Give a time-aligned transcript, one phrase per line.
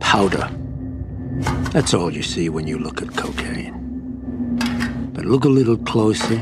[0.00, 0.48] powder.
[1.72, 3.76] That's all you see when you look at cocaine.
[5.14, 6.40] But look a little closer,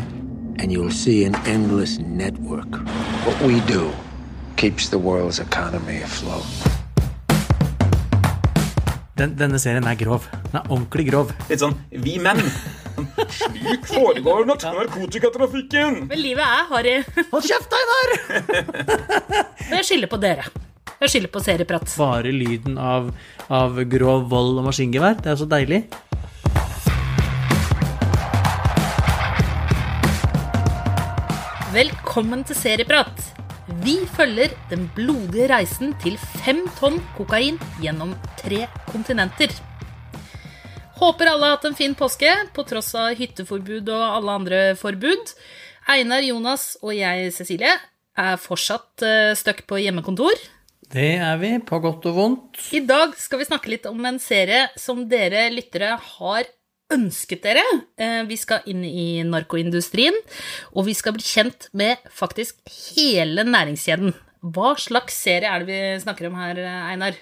[0.58, 2.70] and you'll see an endless network.
[3.26, 3.92] What we do
[4.56, 6.46] keeps the world's economy afloat.
[9.18, 10.28] Den, denne serien er grov.
[10.52, 11.32] Den er ordentlig grov.
[11.50, 12.38] Litt sånn Vi menn.
[13.30, 16.04] Slik foregår narkotikatrafikken.
[16.06, 16.94] Men livet er harry.
[17.32, 18.14] Hold kjeft, Einar!
[19.68, 20.46] Men jeg skylder på dere.
[20.98, 21.92] Jeg skylder på serieprat.
[21.94, 23.12] Bare lyden av,
[23.54, 25.20] av grov vold og maskingevær.
[25.22, 25.84] Det er så deilig.
[31.70, 33.22] Velkommen til Serieprat.
[33.84, 39.54] Vi følger den blodige reisen til fem tonn kokain gjennom tre kontinenter.
[40.98, 45.30] Håper alle har hatt en fin påske, på tross av hytteforbud og alle andre forbud.
[45.86, 47.78] Einar, Jonas og jeg, Cecilie,
[48.18, 50.48] er fortsatt uh, stuck på hjemmekontor.
[50.88, 52.60] Det er vi, på godt og vondt.
[52.72, 56.48] I dag skal vi snakke litt om en serie som dere lyttere har
[56.94, 57.64] ønsket dere.
[58.00, 60.16] Eh, Vi skal inn i narkoindustrien,
[60.72, 62.56] og vi skal bli kjent med faktisk
[62.96, 64.14] hele næringskjeden.
[64.40, 67.18] Hva slags serie er det vi snakker om her, Einar?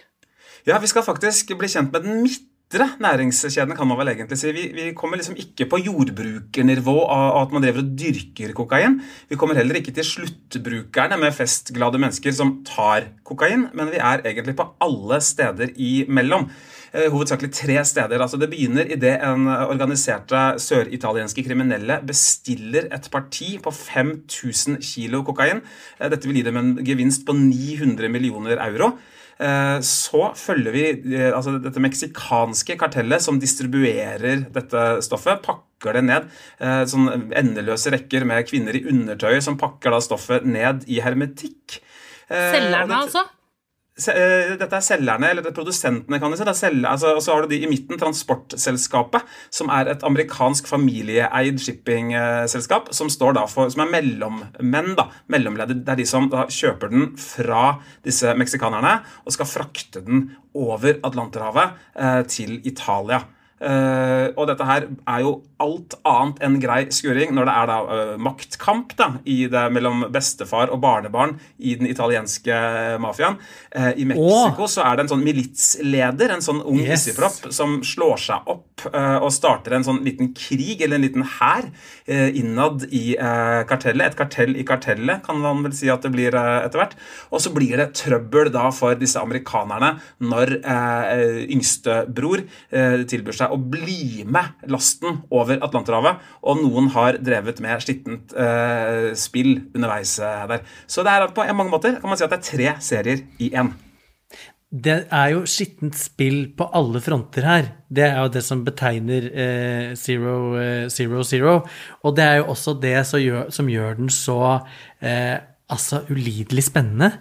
[0.67, 4.51] Ja, vi skal faktisk bli kjent med den midtre næringskjeden, kan man vel egentlig si.
[4.51, 9.01] Vi, vi kommer liksom ikke på jordbrukernivå av at man driver og dyrker kokain.
[9.29, 14.25] Vi kommer heller ikke til sluttbrukerne med festglade mennesker som tar kokain, men vi er
[14.27, 16.51] egentlig på alle steder imellom.
[16.93, 18.19] Eh, Hovedsakelig tre steder.
[18.21, 25.63] Altså Det begynner idet en organiserte søritalienske kriminelle bestiller et parti på 5000 kilo kokain.
[26.01, 28.97] Eh, Dette vil gi dem en gevinst på 900 millioner euro.
[29.39, 30.85] Eh, Så følger vi
[31.17, 35.43] eh, altså dette meksikanske kartellet som distribuerer dette stoffet.
[35.45, 36.29] Pakker det ned.
[36.61, 41.81] eh, Sånn endeløse rekker med kvinner i undertøy som pakker da stoffet ned i hermetikk.
[42.27, 43.23] Selgerne, altså?
[43.97, 46.45] Eh, Dette er selgerne, eller det er produsentene, kan du si.
[46.45, 50.05] Det er selger, altså, og så har du de i midten, Transportselskapet, som er et
[50.05, 55.81] amerikansk familieeid shippingselskap, som, for, som er mellommenn, da, mellomleddet.
[55.87, 61.01] Det er de som da kjøper den fra disse meksikanerne og skal frakte den over
[61.01, 63.23] Atlanterhavet eh, til Italia.
[63.57, 67.77] Eh, og dette her er jo alt annet enn grei skuring når det er da
[67.89, 72.59] uh, maktkamp da, i det mellom bestefar og barnebarn i den italienske
[73.01, 73.39] mafiaen.
[73.73, 77.09] Uh, I Mexico så er det en sånn militsleder, en sånn ung Yes.
[77.57, 81.69] som slår seg opp eh, og starter en sånn liten krig, eller en liten hær,
[82.07, 84.13] eh, innad i eh, kartellet.
[84.13, 86.97] Et kartell i kartellet, kan man vel si at det blir eh, etter hvert.
[87.33, 93.46] Og så blir det trøbbel da for disse amerikanerne når eh, yngstebror eh, tilbyr seg
[93.53, 100.19] å bli med lasten over Atlanterhavet, og noen har drevet med skittent eh, spill underveis
[100.21, 100.69] eh, der.
[100.91, 103.53] Så det er på mange måter kan man si at det er tre serier i
[103.55, 103.73] én.
[104.67, 107.69] Det er jo skittent spill på alle fronter her.
[107.89, 111.61] Det er jo det som betegner eh, Zero, eh, Zero Zero.
[112.03, 114.41] Og det er jo også det som gjør, som gjør den så
[115.01, 115.39] eh,
[115.71, 117.13] altså ulidelig spennende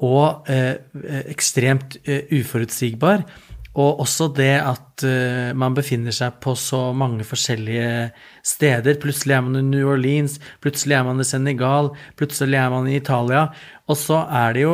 [0.00, 0.76] og eh,
[1.28, 3.24] ekstremt eh, uforutsigbar.
[3.78, 8.08] Og også det at uh, man befinner seg på så mange forskjellige
[8.42, 8.96] steder.
[8.98, 12.96] Plutselig er man i New Orleans, plutselig er man i Senegal, plutselig er man i
[12.98, 13.44] Italia.
[13.90, 14.72] Og så er det jo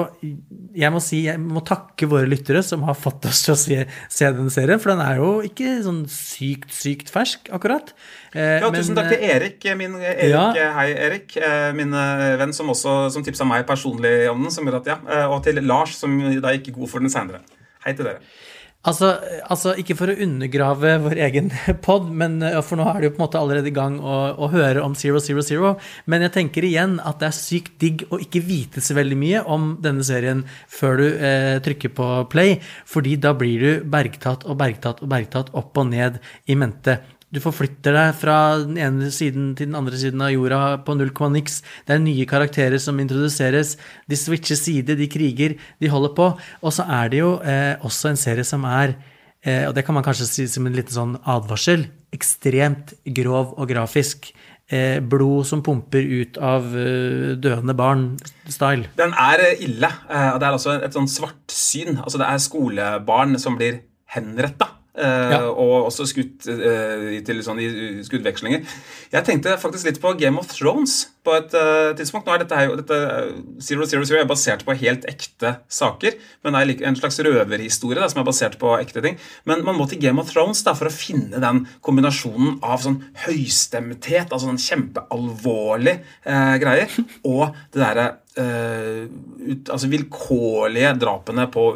[0.77, 3.79] Jeg må si, jeg må takke våre lyttere som har fått oss til å se,
[4.13, 7.93] se denne serien, for den er jo ikke sånn sykt, sykt fersk, akkurat.
[8.33, 10.73] Eh, Ja, men, tusen takk til eh, Erik, min Erik, Ja.
[10.77, 14.69] hei Erik, eh, min eh, venn som også som tipsa meg personlig om den, som
[14.69, 17.41] gjør at ja, eh, og til Lars, som da gikk god for den senere.
[17.87, 18.21] Hei til dere.
[18.87, 19.09] Altså,
[19.51, 21.49] altså, ikke for å undergrave vår egen
[21.87, 24.51] pod, eh, for nå er det jo på en måte allerede i gang å, å
[24.53, 25.73] høre om Zero Zero Zero,
[26.07, 29.43] men jeg tenker igjen at det er sykt digg å ikke vite så veldig mye
[29.43, 34.61] om denne serien før du eh, trykker på play, fordi da blir du bergtatt og
[34.63, 37.01] bergtatt og bergtatt opp og ned i mente.
[37.37, 41.11] Du forflytter deg fra den ene siden til den andre siden av jorda på null
[41.17, 41.59] komma niks.
[41.85, 43.75] Det er nye karakterer som introduseres.
[44.09, 46.31] De switcher side, de kriger, de holder på.
[46.65, 48.95] Og så er det jo eh, også en serie som er,
[49.45, 51.85] eh, og det kan man kanskje si som en liten sånn advarsel,
[52.17, 54.31] ekstremt grov og grafisk.
[54.67, 58.89] Eh, blod som pumper ut av eh, døende barn-style.
[58.99, 62.01] Den er eh, ille, og det er altså et sånn svartsyn.
[62.01, 63.85] Altså det er skolebarn som blir
[64.17, 64.73] henretta.
[64.97, 65.41] Eh, Ja.
[65.51, 67.69] Og også skutt eh, til sånn i
[68.07, 68.65] skuddvekslinger.
[69.13, 72.27] Jeg tenkte faktisk litt på Game of Thrones på et eh, tidspunkt.
[72.27, 72.99] Nå er dette, her, dette
[73.65, 78.01] Zero Zero Zero er basert på helt ekte saker, men det er en slags røverhistorie
[78.01, 79.19] da, som er basert på ekte ting.
[79.49, 83.01] Men man må til Game of Thrones da, for å finne den kombinasjonen av sånn
[83.27, 86.97] høystemthet, altså sånn kjempealvorlig eh, greier,
[87.33, 88.09] og det derre
[88.39, 89.07] eh,
[89.47, 91.71] ut, altså vilkårlige drapene på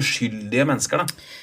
[0.00, 1.04] uskyldige mennesker.
[1.04, 1.42] da.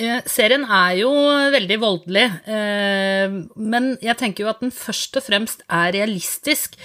[0.00, 1.10] Eh, serien er jo
[1.52, 3.28] veldig voldelig, eh,
[3.60, 6.78] men jeg tenker jo at den først og fremst er realistisk.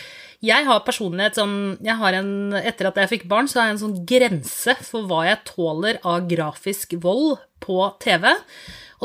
[0.44, 3.84] Jeg har personlig et sånn en, Etter at jeg fikk barn, så har jeg en
[3.86, 8.36] sånn grense for hva jeg tåler av grafisk vold på TV.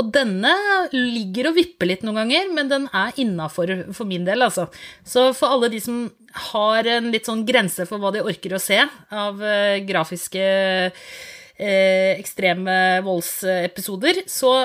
[0.01, 0.51] Og denne
[0.93, 4.69] ligger og vipper litt noen ganger, men den er innafor for min del, altså.
[5.07, 6.09] Så for alle de som
[6.51, 10.45] har en litt sånn grense for hva de orker å se av uh, grafiske
[11.61, 12.75] uh, ekstreme
[13.07, 14.65] voldsepisoder, så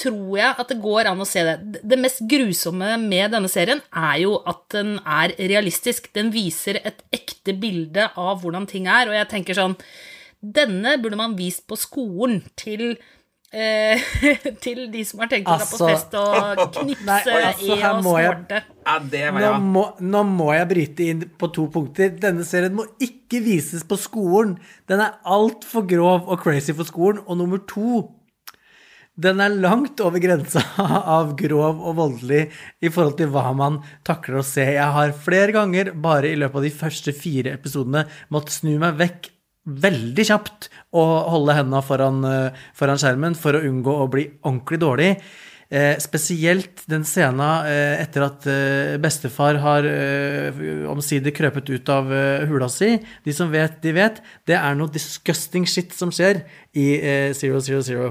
[0.00, 1.82] tror jeg at det går an å se det.
[1.84, 6.08] Det mest grusomme med denne serien er jo at den er realistisk.
[6.16, 9.76] Den viser et ekte bilde av hvordan ting er, og jeg tenker sånn
[10.40, 12.94] Denne burde man vist på skolen til
[13.52, 14.02] eh,
[14.64, 17.80] til de som har tenkt å dra på Altså- fest og knipse Nei, altså, i
[17.80, 18.62] her og må jeg- snorte.
[18.86, 22.14] Ja, det var Nå må, nå må jeg bryte inn på to punkter.
[22.22, 24.56] Denne serien må ikke vises på skolen.
[24.90, 27.20] Den er altfor grov og crazy for skolen.
[27.26, 28.08] Og nummer to
[29.20, 30.62] den er langt over grensa
[31.18, 32.46] av grov og voldelig
[32.80, 34.64] i forhold til hva man takler å se.
[34.64, 38.96] Jeg har flere ganger bare i løpet av de første fire episodene måttet snu meg
[39.02, 39.28] vekk
[39.66, 44.80] veldig kjapt å holde hendene foran, eh, foran skjermen for å unngå å bli ordentlig
[44.80, 45.10] dårlig.
[45.70, 50.50] Eh, spesielt den scenen eh, etter at eh, bestefar har eh,
[50.90, 52.96] omsider krøpet ut av eh, hula si.
[53.22, 54.18] De som vet, de vet.
[54.46, 56.42] Det er noe disgusting shit som skjer
[56.74, 58.10] i eh, Zero Zero Zero.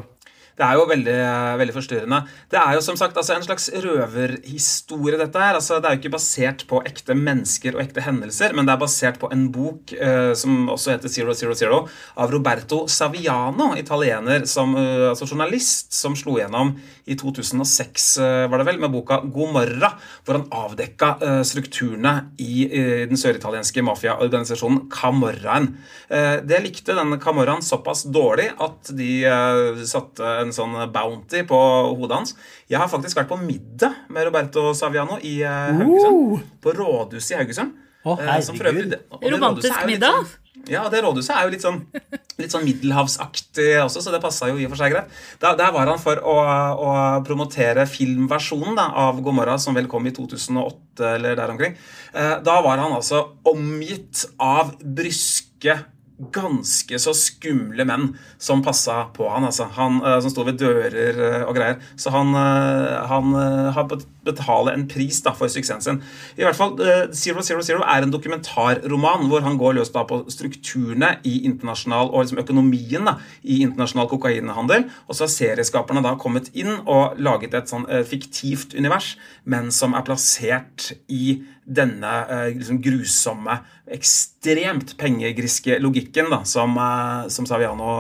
[0.59, 1.17] Det er jo veldig,
[1.61, 2.19] veldig forstyrrende.
[2.51, 5.55] Det er jo som sagt altså, en slags røverhistorie, dette her.
[5.55, 8.83] Altså, det er jo ikke basert på ekte mennesker og ekte hendelser, men det er
[8.83, 11.81] basert på en bok uh, som også heter Zero Zero Zero,
[12.19, 16.75] av Roberto Saviano, italiener, som, uh, altså journalist, som slo gjennom
[17.09, 19.93] i 2006, uh, var det vel, med boka God morra,
[20.25, 25.71] hvor han avdekka eh, strukturene i eh, den søritalienske mafiaorganisasjonen Camorraen.
[26.09, 31.59] Eh, det likte denne Camorraen såpass dårlig at de eh, satte en sånn bounty på
[31.97, 32.35] hodet hans.
[32.69, 35.83] Jeg har faktisk vært på middag med Roberto Saviano i Haugesund.
[35.83, 36.51] Haugesund.
[36.61, 37.77] På rådhuset i Haugesund.
[38.05, 39.21] Å, Eh, som for øvrig- herregud.
[39.21, 40.13] det Romantisk middag?
[40.23, 41.81] Sånn, ja, det rådhuset er jo litt sånn,
[42.39, 45.09] litt sånn middelhavsaktig også, så det passa jo i og for seg greit.
[45.41, 46.35] Der, der var han for å,
[46.79, 46.93] å
[47.27, 51.75] promotere filmversjonen da, av Gomorra, som vel kom i 2008 eller der omkring.
[52.13, 55.75] Eh, da var han altså omgitt av bryske
[56.35, 59.69] ganske så skumle menn som passa på han, altså.
[59.77, 61.79] Han eh, som sto ved dører eh, og greier.
[61.99, 63.33] Så han, eh, han
[63.75, 66.01] har bet- betale en pris da, for suksessen sin.
[66.37, 70.05] I hvert fall, eh, Zero Zero Zero er en dokumentarroman hvor han går løs da
[70.07, 74.87] på strukturene i internasjonal, og liksom økonomien da, i internasjonal kokainhandel.
[75.07, 79.15] Og så har serieskaperne da kommet inn og laget et sånn eh, fiktivt univers,
[79.49, 81.39] men som er plassert i
[81.69, 83.59] denne eh, liksom grusomme,
[83.89, 86.75] ekstremt pengegriske logikken da, som,
[87.33, 87.93] som Saviano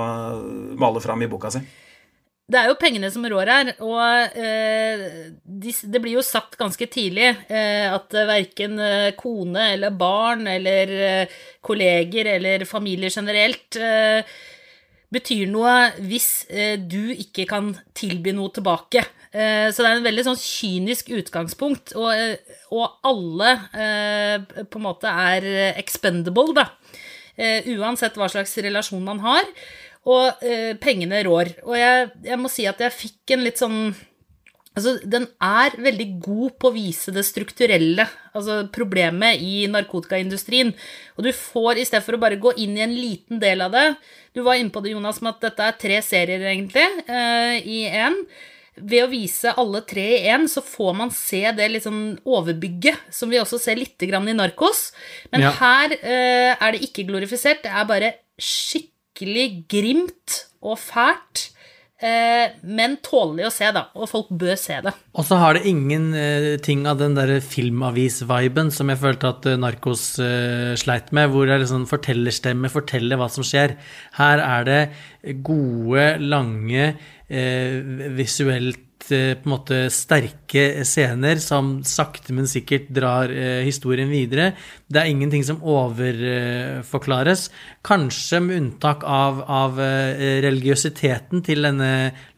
[0.77, 1.63] maler fram i boka si.
[2.49, 5.03] Det er jo pengene som rår her, og eh,
[5.45, 10.93] de, det blir jo sagt ganske tidlig eh, at verken eh, kone eller barn eller
[10.97, 14.25] eh, kolleger eller familie generelt eh,
[15.13, 19.03] betyr noe hvis eh, du ikke kan tilby noe tilbake.
[19.29, 24.81] Eh, så det er en veldig sånn kynisk utgangspunkt, og, eh, og alle eh, på
[24.81, 25.45] en måte er
[25.77, 26.65] expendable, da.
[27.39, 29.45] Eh, uansett hva slags relasjon man har.
[30.07, 31.51] Og eh, pengene rår.
[31.67, 33.81] Og jeg, jeg må si at jeg fikk en litt sånn
[34.77, 38.05] Altså, den er veldig god på å vise det strukturelle,
[38.37, 40.69] altså problemet i narkotikaindustrien.
[41.17, 43.73] Og du får, i stedet for å bare gå inn i en liten del av
[43.73, 43.83] det
[44.37, 47.81] Du var inne på det, Jonas, med at dette er tre serier, egentlig, eh, i
[47.89, 48.21] én.
[48.79, 53.09] Ved å vise alle tre i én, så får man se det litt sånn overbygget,
[53.11, 54.91] som vi også ser litt grann i Narkos.
[55.33, 55.51] Men Ja.
[55.59, 58.13] her eh, er det ikke glorifisert, det er bare
[59.19, 61.49] skikkelig grimt og fælt.
[61.99, 63.89] Eh, men tålelig å se, da.
[63.99, 64.93] Og folk bør se det.
[65.19, 69.47] Og så har det ingen eh, ting av den der filmavis-viben som jeg følte at
[69.51, 70.05] eh, Narkos
[70.79, 73.75] sleit med, hvor det er liksom fortellerstemme forteller hva som skjer.
[74.15, 74.81] Her er det
[75.43, 76.93] gode, lange,
[78.15, 84.51] visuelt på en måte sterke scener som sakte, men sikkert drar eh, historien videre.
[84.89, 87.47] Det er ingenting som overforklares.
[87.85, 91.91] Kanskje med unntak av, av eh, religiøsiteten til denne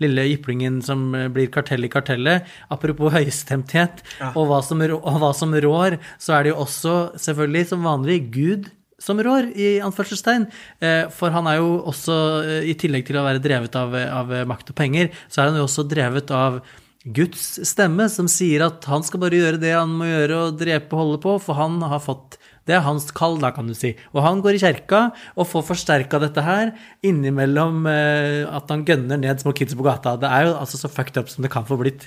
[0.04, 2.48] lille jyplingen som eh, blir kartell i kartellet.
[2.72, 4.04] Apropos høystemthet
[4.34, 8.22] og, hva som, og hva som rår, så er det jo også selvfølgelig som vanlig
[8.36, 10.46] Gud som rår, i anførselstegn.
[10.82, 14.32] Eh, For han er jo også, eh, i tillegg til å være drevet av, av
[14.48, 16.62] makt og penger, så er han jo også drevet av
[17.02, 20.94] Guds stemme, som sier at han skal bare gjøre det han må gjøre og drepe
[20.94, 23.96] og holde på, for han har fått Det er hans kall, da, kan du si.
[24.14, 25.00] Og han går i kjerka
[25.34, 26.70] og får forsterka dette her
[27.02, 30.14] innimellom eh, at han gønner ned små kids på gata.
[30.22, 32.06] Det er jo altså så fucked up som det kan få blitt.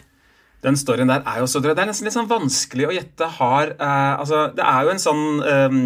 [0.64, 1.74] Den storyen der er jo så drøy.
[1.76, 3.28] Det er nesten litt sånn vanskelig å gjette.
[3.36, 5.76] Har, eh, altså, det er jo en sånn eh,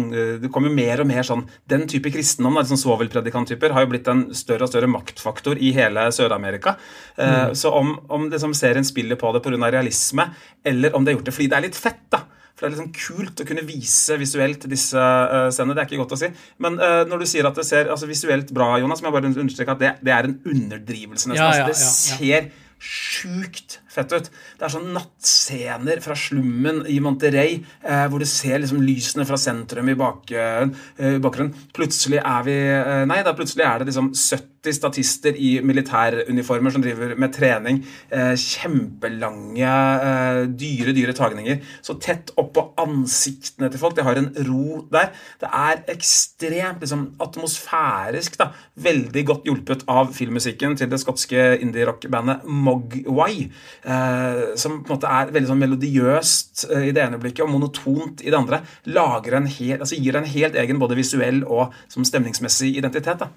[0.45, 3.91] Det kommer jo mer og mer sånn Den type kristendom, da, sånn svovelpredikanttyper, har jo
[3.91, 6.77] blitt en større og større maktfaktor i hele Sør-Amerika.
[7.19, 9.69] Eh, Så om, om liksom, serien spiller på det pga.
[9.69, 10.29] realisme,
[10.63, 12.23] eller om det har gjort det fordi det er litt fett, da.
[12.59, 15.77] For det er liksom kult å kunne vise visuelt disse uh, scenene.
[15.77, 16.27] Det er ikke godt å si.
[16.59, 19.31] Men uh, når du sier at det ser altså, visuelt bra, Jonas, må jeg bare
[19.31, 21.31] understreke at det, det er en underdrivelse.
[21.31, 21.39] nesten.
[21.39, 22.49] Ja, altså, ja, det ja, ja.
[22.49, 24.29] ser sjukt fett ut.
[24.29, 29.39] Det er sånn nattscener fra slummen i Monterrey, eh, hvor du ser liksom lysene fra
[29.39, 31.55] sentrum i bak, eh, bakgrunnen.
[31.75, 36.83] Plutselig er vi eh, Nei, da plutselig er det liksom 70 statister i militæruniformer som
[36.83, 37.79] driver med trening.
[38.11, 39.69] Eh, kjempelange,
[40.09, 41.61] eh, dyre, dyre tagninger.
[41.81, 43.95] Så tett oppå ansiktene til folk.
[43.95, 45.11] De har en ro der.
[45.39, 48.37] Det er ekstremt liksom, atmosfærisk.
[48.37, 48.51] da.
[48.75, 53.49] Veldig godt hjulpet av filmmusikken til det skotske indie-rock-bandet Mogwai.
[53.83, 57.51] Eh, som på en måte er veldig sånn melodiøst eh, i det ene blikket og
[57.53, 58.61] monotont i det andre.
[58.91, 63.23] Lager en hel, altså Gir en helt egen både visuell og som stemningsmessig identitet.
[63.23, 63.29] da.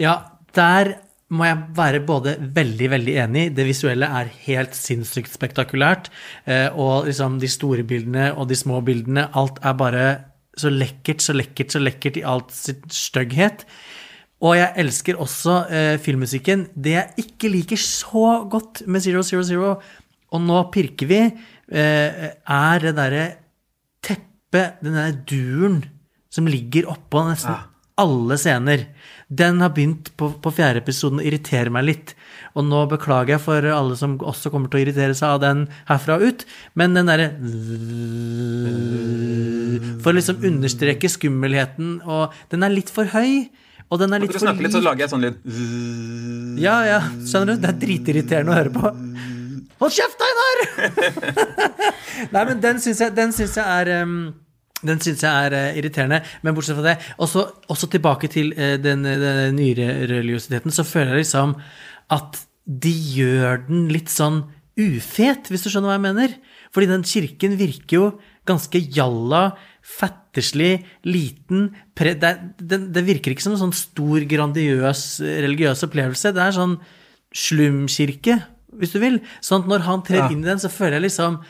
[0.00, 0.14] Ja,
[0.56, 0.96] der
[1.34, 3.44] må jeg være både veldig, veldig enig.
[3.56, 6.10] Det visuelle er helt sinnssykt spektakulært.
[6.46, 10.06] Eh, og liksom de store bildene og de små bildene, alt er bare
[10.56, 13.64] så lekkert, så lekkert, så lekkert i alt sitt stygghet.
[14.42, 16.66] Og jeg elsker også eh, filmmusikken.
[16.74, 19.74] Det jeg ikke liker så godt med Zero Zero Zero,
[20.34, 21.20] og nå pirker vi,
[21.70, 23.26] eh, er det derre
[24.04, 25.84] teppet, den der duren
[26.34, 27.62] som ligger oppå nesten Ja.
[27.96, 28.88] alle scener.
[29.30, 32.14] Den har begynt på, på fjerde episoden å irritere meg litt.
[32.58, 35.62] Og nå beklager jeg for alle som også kommer til å irritere seg av den
[35.88, 37.30] herfra og ut, men den derre
[40.02, 43.48] For å liksom understreke skummelheten, og den er litt for høy.
[43.92, 47.54] Og den er litt for snakke litt, så lager jeg sånn lyd Ja, ja, skjønner
[47.54, 47.62] du?
[47.62, 48.94] Det er dritirriterende å høre på.
[49.82, 50.62] Hold kjeft, Einar!
[52.34, 54.16] Nei, men den syns jeg, den syns jeg er um,
[54.84, 58.76] den syns jeg er uh, irriterende, men bortsett fra det Også, også tilbake til uh,
[58.80, 61.56] den, den nyre-religiøsiteten, så føler jeg liksom
[62.14, 64.44] at de gjør den litt sånn
[64.80, 66.36] ufet, hvis du skjønner hva jeg mener.
[66.74, 68.06] Fordi den kirken virker jo
[68.48, 69.50] ganske jalla,
[69.84, 75.02] fatterslig, liten pre, det, det, det virker ikke som en sånn stor, grandiøs
[75.44, 76.32] religiøs opplevelse.
[76.34, 76.78] Det er sånn
[77.34, 78.38] slumkirke,
[78.78, 79.20] hvis du vil.
[79.44, 80.30] Sånn at når han trer Ja.
[80.32, 81.42] inn i den, så føler jeg liksom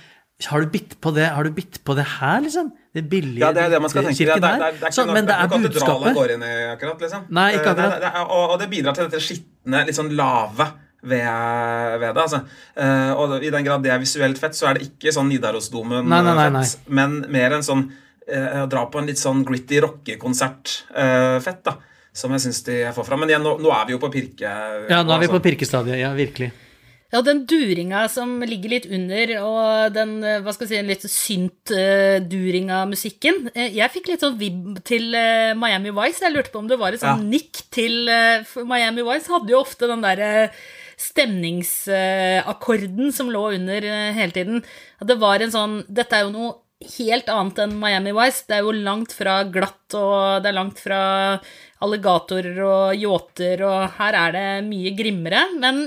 [0.50, 2.72] Har du bitt på det, har du bitt på det her, liksom?
[2.92, 4.16] Det billige Ja, det er det man skal tenke.
[4.18, 6.14] Kirken det, er- det, er- det er Sånn, noe- men det er budskapet.
[6.16, 7.22] går inn i, akkurat, liksom.
[7.30, 8.30] Nei, ikke Eh, akkurat.
[8.30, 10.66] og, det bidrar til dette skitne, litt sånn lave
[11.04, 12.22] ved, ved det.
[12.22, 12.44] altså.
[12.76, 16.04] Eh, og i den grad det er visuelt fett, så er det ikke sånn Nidarosdomen
[16.08, 16.62] Nei, nei, nei, nei.
[16.64, 17.92] fett, men mer en sånn
[18.24, 21.76] å dra på en litt sånn gritty rockekonsert-fett, da.
[22.14, 23.24] Som jeg syns de får fram.
[23.24, 24.46] Men igjen, nå, nå er vi jo på pirke...
[24.46, 25.34] Ja, nå er vi altså.
[25.34, 25.98] på pirkestadiet.
[25.98, 26.52] Ja, virkelig.
[27.14, 31.04] Ja, den duringa som ligger litt under, og den eh, hva skal jeg si, litt
[31.06, 36.24] synt-duringa musikken eh, Jeg fikk litt sånn vibb til uh, Miami Vice.
[36.24, 37.30] Jeg lurte på om det var et sånn Ja.
[37.36, 40.48] nikk til uh, Miami Vice hadde jo ofte den derre
[41.00, 44.64] stemningsakkorden som lå under eh, hele tiden.
[45.00, 46.52] At det var en sånn Dette er jo noe
[46.96, 48.44] helt annet enn Miami Vice.
[48.48, 51.00] Det er jo langt fra glatt, og det er langt fra
[51.84, 55.46] alligatorer og yachter, og her er det mye grimmere.
[55.60, 55.86] Men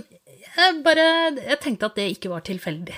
[0.58, 1.06] jeg bare
[1.38, 2.96] Jeg tenkte at det ikke var tilfeldig.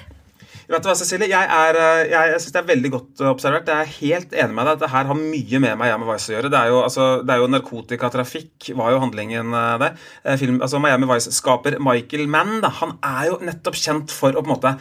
[0.70, 1.26] Vet du hva, Cecilie?
[1.32, 3.70] Jeg, eh, jeg, jeg synes det er veldig godt eh, observert.
[3.72, 4.76] Jeg er helt enig med deg.
[4.76, 6.52] at det her har mye med Miami Vice å gjøre.
[6.54, 9.98] Det er jo, altså, det er jo narkotikatrafikk var jo handlingen eh, der.
[10.38, 14.46] Film, altså Miami Vice-skaper Michael Mann da, han er jo nettopp kjent for å på
[14.46, 14.76] en måte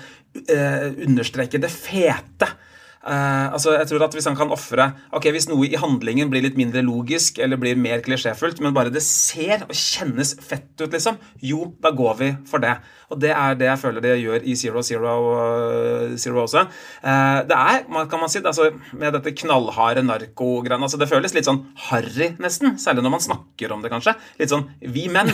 [0.44, 2.52] eh, understreke det fete.
[2.98, 6.42] Eh, altså jeg tror at Hvis han kan offre Ok, hvis noe i handlingen blir
[6.42, 10.90] litt mindre logisk eller blir mer klisjéfullt, men bare det ser og kjennes fett ut,
[10.90, 12.74] liksom, jo, da går vi for det.
[13.12, 16.64] Og det er det jeg føler det gjør i Zero Zero, uh, Zero også.
[17.04, 21.34] Uh, det er, kan man si, det, altså, med dette knallharde narkogreiene altså, Det føles
[21.36, 22.76] litt sånn harry, nesten.
[22.82, 24.16] Særlig når man snakker om det, kanskje.
[24.40, 25.32] Litt sånn vi menn.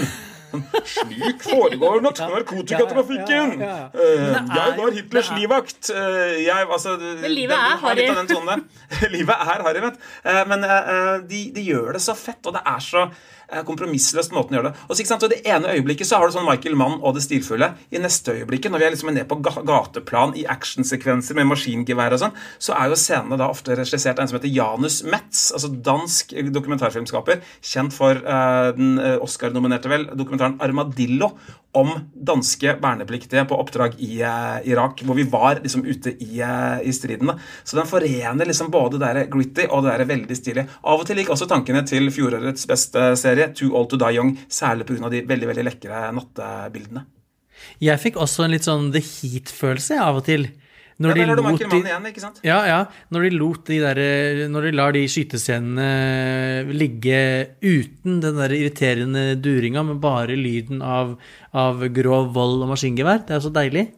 [0.85, 3.61] Slik foregår nok narkotikatrafikken!
[3.63, 5.91] Eh, jeg var Hitlers er- livvakt.
[5.91, 8.07] Eh, jeg, altså, Men livet er har harry.
[9.17, 9.99] livet er harry, vent.
[10.25, 14.35] Eh, Men eh, de, de gjør det så fett, og det er så eh, kompromissløst
[14.35, 14.85] måten å gjøre det.
[14.89, 17.71] Og så, så det ene øyeblikket så har du sånn Michael Mann og det stilfulle.
[17.95, 22.23] I neste øyeblikket, når vi er liksom nede på gateplan i actionsekvenser med maskingevær og
[22.25, 25.71] sånn, så er jo scenene da ofte regissert av en som heter Janus Metz, altså
[25.71, 31.35] dansk dokumentarfilmskaper, kjent for uh, den eh, Oscar-nominerte vel, dokumentaren 'Armadillo'.
[31.75, 36.79] Om danske vernepliktige på oppdrag i uh, Irak, hvor vi var liksom ute i, uh,
[36.83, 37.33] i striden.
[37.65, 40.69] Så den forener liksom både det gritty og det veldig stilige.
[40.83, 44.37] Av og til gikk også tankene til fjorårets beste serie, Too Old To Die Young,
[44.49, 45.11] særlig pga.
[45.11, 47.07] de veldig veldig lekre nattebildene.
[47.83, 50.49] Jeg fikk også en litt sånn The Heat-følelse av og til.
[51.03, 52.37] Når ja, de, lot de, igjen, ikke sant?
[52.47, 52.79] Ja, ja.
[53.11, 54.01] Når de lot de der,
[54.53, 55.89] Når de lar de skytescenene
[56.71, 57.19] ligge
[57.65, 61.17] uten den der irriterende duringa, med bare lyden av,
[61.51, 63.25] av grov vold og maskingevær.
[63.27, 63.89] Det er så deilig.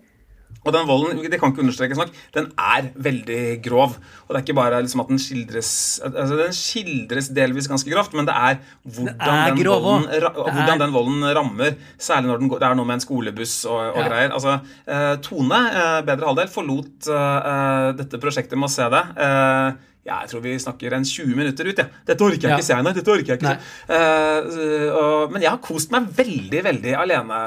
[0.67, 3.97] Og den volden det kan ikke understrekes nok, den er veldig grov.
[4.27, 5.73] Og det er ikke bare liksom at den skildres
[6.07, 10.81] altså Den skildres delvis ganske grovt, men det er hvordan, er den, volden, hvordan er...
[10.83, 11.77] den, volden, rammer.
[11.99, 14.07] Særlig når den, det er noe med en skolebuss og, og ja.
[14.11, 14.35] greier.
[14.37, 19.05] Altså, eh, Tone, eh, bedre halvdel, forlot eh, dette prosjektet med å se det.
[19.27, 21.81] Eh, ja, jeg tror vi snakker en 20 minutter ut.
[21.83, 21.87] Ja.
[22.07, 22.59] Dette orker jeg ja.
[22.61, 22.93] ikke se, nei.
[22.95, 23.55] dette orker jeg ikke.
[23.91, 24.59] Uh,
[24.95, 27.41] uh, men jeg har kost meg veldig veldig alene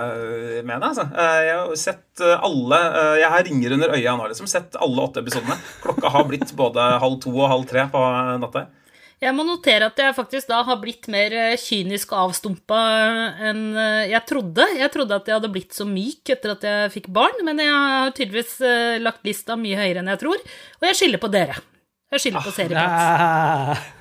[0.68, 0.90] med det.
[0.90, 1.06] Altså.
[1.14, 2.80] Uh, jeg har sett alle
[3.22, 4.26] Jeg har ringer under øya nå.
[4.28, 5.56] liksom, Sett alle åtte episodene.
[5.86, 8.04] Klokka har blitt både halv to og halv tre på
[8.44, 8.66] natta.
[9.20, 12.78] Jeg må notere at jeg faktisk da har blitt mer kynisk og avstumpa
[13.50, 13.66] enn
[14.08, 14.68] jeg trodde.
[14.80, 17.72] Jeg trodde at jeg hadde blitt så myk etter at jeg fikk barn, men jeg
[17.72, 18.56] har tydeligvis
[19.04, 20.48] lagt lista mye høyere enn jeg tror,
[20.80, 21.60] og jeg skylder på dere.
[22.10, 23.96] Jeg skylder på serieplats.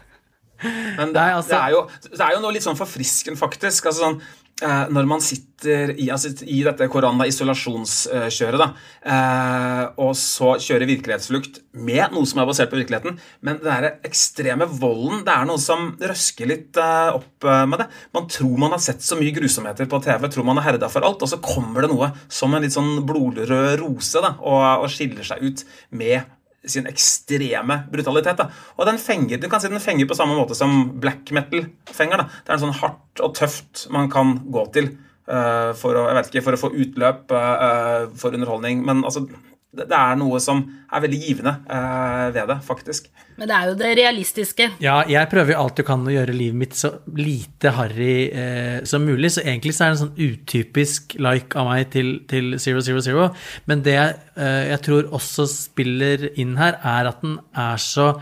[0.98, 3.86] Men det, altså, det, er jo, det, er jo, noe litt sånn forfriskende, faktisk.
[3.86, 4.16] Altså sånn,
[4.64, 8.66] eh, når man sitter i, altså, i dette korona-isolasjonskjøret, da,
[9.12, 14.00] eh, og så kjører virkelighetsflukt med noe som er basert på virkeligheten, men den der
[14.08, 17.88] ekstreme volden, det er noe som røsker litt eh, opp eh, med det.
[18.18, 21.06] Man tror man har sett så mye grusomheter på TV, tror man har herda for
[21.06, 24.90] alt, og så kommer det noe som en litt sånn blodrød rose da, og, og
[24.96, 26.34] skiller seg ut med
[26.66, 28.40] sin ekstreme brutalitet.
[28.40, 28.48] Da.
[28.76, 32.22] Og den fenger, du kan si den fenger på samme måte som black metal fenger.
[32.24, 32.40] Da.
[32.44, 34.90] Det er en sånn hardt og tøft man kan gå til
[35.30, 38.82] uh, for, å, ikke, for å få utløp uh, for underholdning.
[38.86, 39.26] Men altså,
[39.68, 43.10] det er noe som er veldig givende uh, ved det, faktisk.
[43.37, 44.68] Men det er jo det realistiske.
[44.82, 48.80] Ja, jeg prøver jo alt jeg kan å gjøre livet mitt så lite harry eh,
[48.88, 49.30] som mulig.
[49.37, 53.04] Så egentlig så er det en sånn utypisk like av meg til, til Zero Zero
[53.04, 53.28] Zero.
[53.70, 58.14] Men det eh, jeg tror også spiller inn her, er at den er så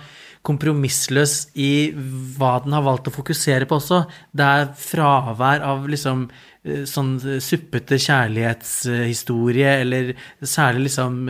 [0.46, 1.90] kompromissløs i
[2.36, 4.04] hva den har valgt å fokusere på også.
[4.36, 6.55] Det er fravær av liksom Eh,
[6.88, 11.20] sånn suppete kjærlighetshistorie, eller særlig liksom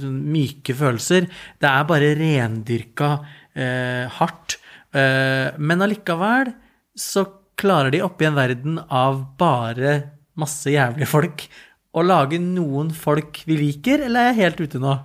[0.00, 1.28] sånn myke følelser.
[1.60, 3.12] Det er bare rendyrka
[3.54, 4.58] eh, hardt.
[4.94, 6.52] Eh, men allikevel
[6.98, 7.26] så
[7.60, 9.98] klarer de oppi en verden av bare
[10.40, 11.44] masse jævlige folk
[11.90, 14.96] å lage noen folk vi liker, eller er jeg helt ute nå?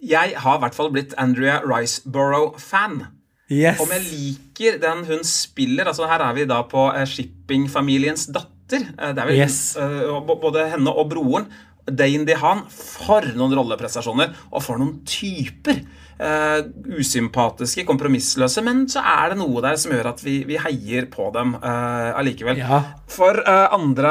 [0.00, 3.02] Jeg har i hvert fall blitt Andrea Riceborough-fan.
[3.50, 3.80] Yes.
[3.82, 8.86] Om jeg liker den hun spiller altså Her er vi da på shippingfamiliens datter datter.
[8.94, 9.58] Eh, det er vel yes.
[9.76, 11.50] Eh, både henne og broren.
[11.90, 15.80] Dane DeHaan, for noen rolleprestasjoner, og for noen typer.
[16.20, 16.66] Uh,
[17.00, 21.30] usympatiske, kompromissløse, men så er det noe der som gjør at vi, vi heier på
[21.32, 22.60] dem uh, allikevel.
[22.60, 22.80] Ja.
[23.08, 24.10] For uh, andre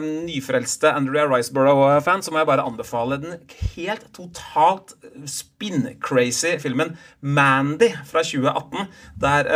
[0.00, 3.36] nyfrelste Andrea Riceborough-fans så må jeg bare anbefale den
[3.74, 4.94] helt totalt
[5.28, 8.88] spin-crazy filmen Mandy fra 2018,
[9.20, 9.50] der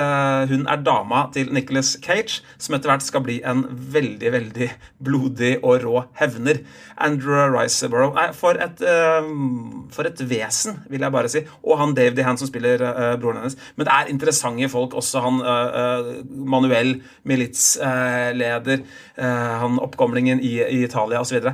[0.51, 4.69] hun er dama til Nicholas Cage, som etter hvert skal bli en veldig, veldig
[5.07, 6.61] blodig og rå hevner.
[7.01, 8.83] Andrea Riceborough Nei, for et,
[9.95, 13.43] for et vesen, vil jeg bare si og han Dave DeHaan som spiller uh, broren
[13.43, 13.59] hennes.
[13.77, 14.97] Men det er interessante folk.
[14.99, 16.97] Også han uh, Manuel,
[17.29, 18.85] militsleder,
[19.17, 21.53] han oppkomlingen i, i Italia osv.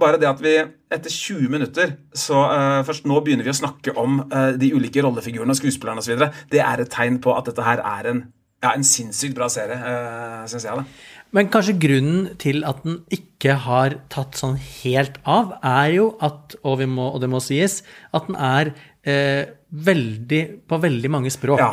[0.00, 3.92] Bare det at vi etter 20 minutter så uh, Først nå begynner vi å snakke
[4.00, 6.28] om uh, de ulike rollefigurene og skuespillerne osv.
[6.52, 8.22] Det er et tegn på at dette her er en,
[8.64, 10.80] ja, en sinnssykt bra serie, uh, syns jeg.
[10.80, 11.12] det.
[11.36, 16.56] Men kanskje grunnen til at den ikke har tatt sånn helt av, er jo at,
[16.60, 17.80] og, må, og det må sies,
[18.16, 18.72] at den er
[19.04, 21.62] eh, veldig, på veldig mange språk.
[21.62, 21.70] Ja.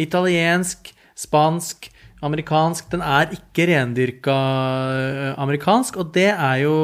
[0.00, 1.90] Italiensk, spansk,
[2.24, 2.90] amerikansk.
[2.92, 4.36] Den er ikke rendyrka
[4.96, 6.76] eh, amerikansk, og det er jo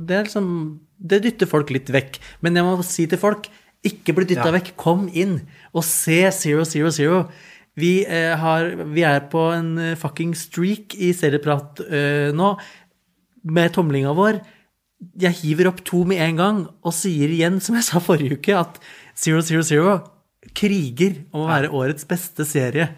[0.00, 2.20] Det, er liksom, det dytter folk litt vekk.
[2.40, 3.50] Men jeg må si til folk
[3.86, 4.56] ikke bli dytta ja.
[4.58, 4.74] vekk.
[4.80, 5.40] Kom inn
[5.72, 7.24] og se Zero Zero Zero.
[7.78, 12.54] Vi, eh, har, vi er på en eh, fucking streak i serieprat eh, nå
[13.46, 14.40] med tomlinga vår.
[15.22, 18.58] Jeg hiver opp to med en gang og sier igjen, som jeg sa forrige uke,
[18.58, 18.80] at
[19.26, 19.62] 000
[20.56, 22.88] kriger om å være årets beste serie.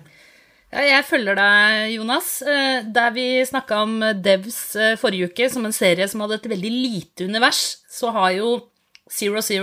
[0.72, 2.28] Ja, jeg følger deg, Jonas.
[2.48, 6.48] Eh, der vi snakka om Devs eh, forrige uke som en serie som hadde et
[6.54, 8.54] veldig lite univers, så har jo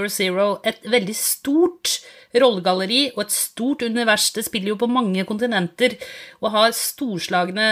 [0.06, 1.99] 000 et veldig stort
[2.38, 4.30] rollegalleri og et stort univers.
[4.36, 5.96] Det spiller jo på mange kontinenter
[6.44, 7.70] og har storslagne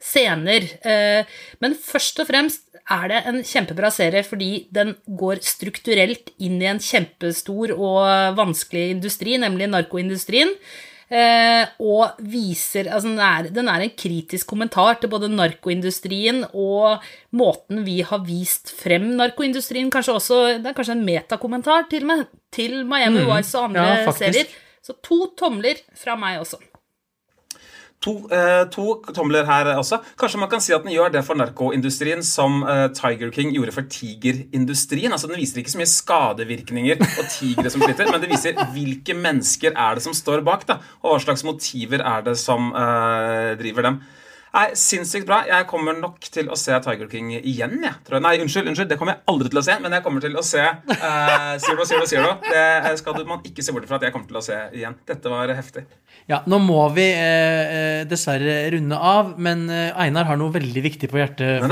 [0.00, 0.66] scener.
[0.84, 6.60] Eh, men først og fremst er det en kjempebra serie fordi den går strukturelt inn
[6.60, 10.56] i en kjempestor og vanskelig industri, nemlig narkoindustrien.
[11.10, 17.02] Eh, og viser Altså, den er, den er, en kritisk kommentar til både narkoindustrien og
[17.34, 19.90] måten vi har vist frem narkoindustrien.
[19.90, 23.88] Kanskje også Det er kanskje en metakommentar til, med, til Miami mm, Vice og andre
[24.04, 24.54] ja, serier.
[24.86, 26.60] Så to tomler fra meg også.
[28.00, 29.98] To, eh, to, tomler her også.
[30.16, 33.74] Kanskje man kan si at den gjør det for narkoindustrien som eh, Tiger King gjorde
[33.76, 35.12] for tigerindustrien.
[35.12, 39.16] Altså Den viser ikke så mye skadevirkninger og tigre som sliter, men det viser hvilke
[39.18, 43.52] mennesker er det som står bak, da, og hva slags motiver er det som eh,
[43.60, 44.00] driver dem.
[44.50, 45.44] Nei, Sinnssykt bra.
[45.46, 47.76] Jeg kommer nok til å se Tiger King igjen.
[47.84, 48.22] Jeg, jeg.
[48.24, 49.76] Nei, unnskyld, unnskyld, det kommer jeg aldri til å se.
[49.84, 52.32] Men jeg kommer til å se uh, Zero Zero Zero.
[52.48, 54.98] Det skal man ikke se bort fra at jeg kommer til å se igjen.
[55.06, 55.84] Dette var heftig.
[56.30, 60.82] Ja, Nå må vi eh, eh dessverre runde av, men eh, Einar har noe veldig
[60.84, 61.64] viktig på hjertet.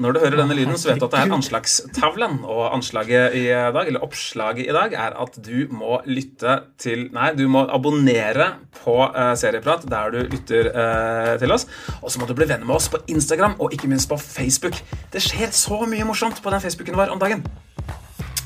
[0.00, 2.40] Når du hører denne lyden, så vet du at det er anslagstavlen.
[2.48, 7.32] Og anslaget i dag, eller oppslaget i dag, er at du må lytte til Nei,
[7.36, 9.84] du må abonnere på eh, Serieprat.
[9.90, 11.68] der du lytter eh, til oss.
[12.00, 14.78] Og så må du bli venner med oss på Instagram og ikke minst på Facebook.
[15.12, 17.44] Det skjer så mye morsomt på den Facebooken vår om dagen.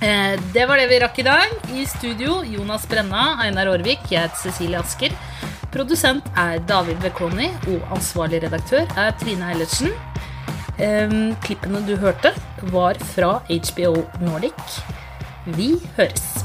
[0.05, 1.53] Eh, det var det vi rakk i dag.
[1.73, 5.15] I studio Jonas Brenna, Einar Aarvik, jeg heter Cecilie Asker.
[5.73, 9.95] Produsent er David Vekoni, og ansvarlig redaktør er Trine Eilertsen.
[11.47, 12.35] Klippene du hørte,
[12.75, 14.83] var fra HBO Nordic.
[15.57, 16.45] Vi høres.